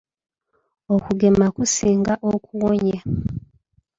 Okugema 0.95 1.45
kusinga 1.55 2.13
okuwonya. 2.31 2.99